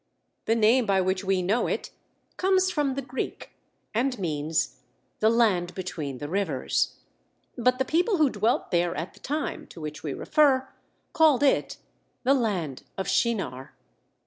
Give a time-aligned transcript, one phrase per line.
[0.45, 1.91] The name by which we know it
[2.35, 3.51] comes from the Greek,
[3.93, 4.77] and means,
[5.19, 6.95] "The land between the rivers"
[7.55, 10.67] but the people who dwelt there at the time to which we refer
[11.13, 11.77] called it
[12.23, 13.75] the "Land of Shinar."